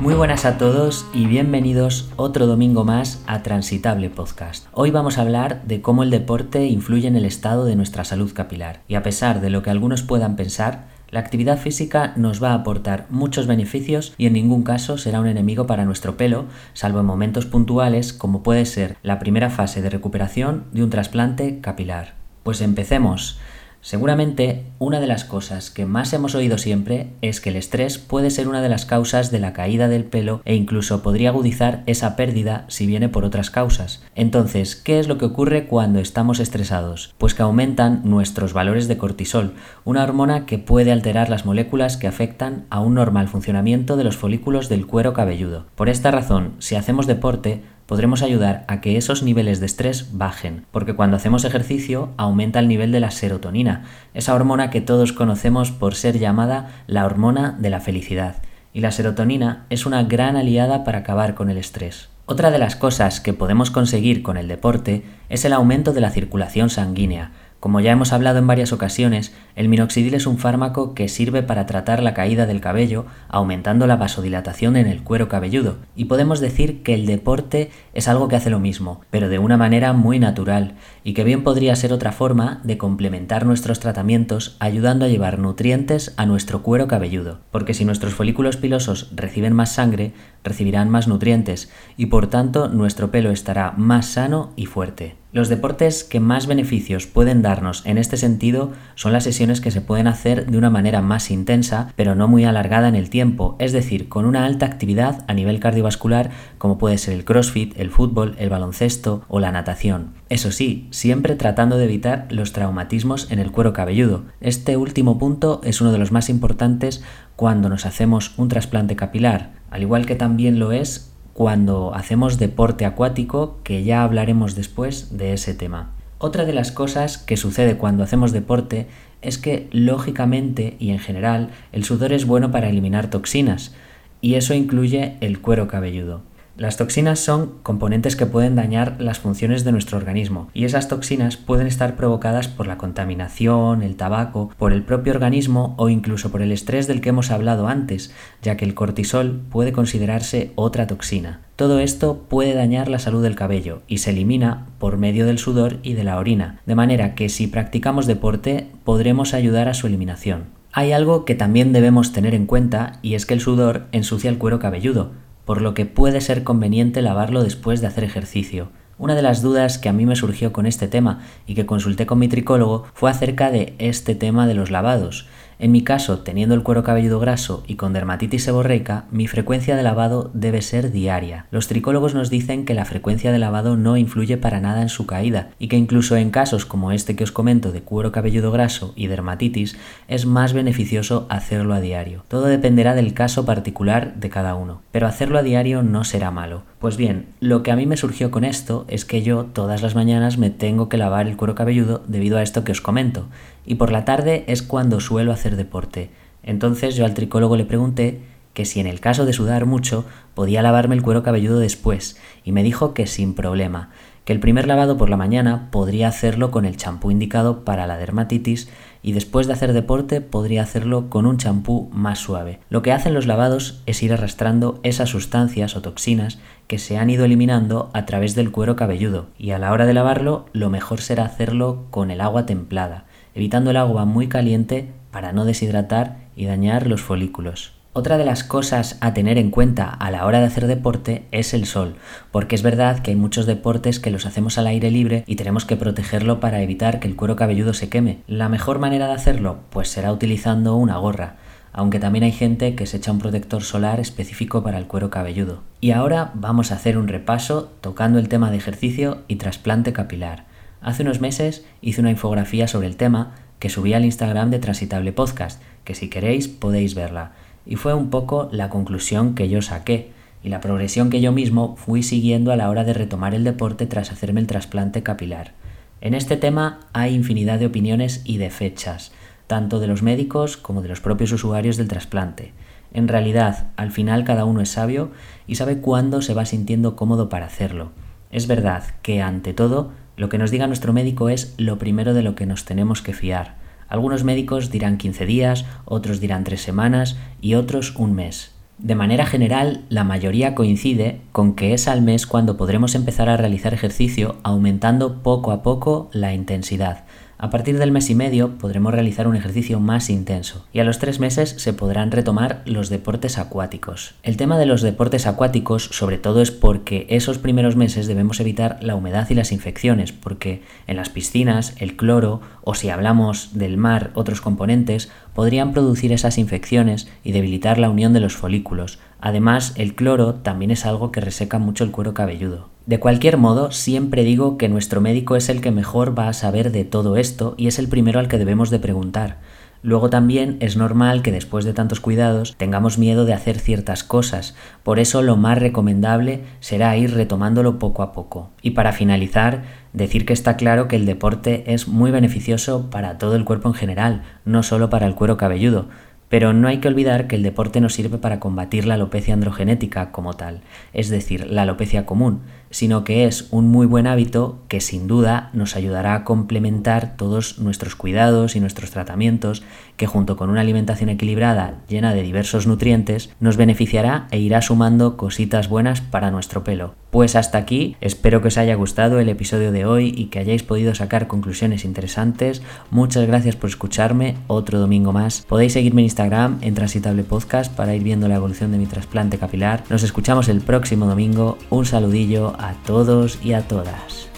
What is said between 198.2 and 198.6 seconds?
con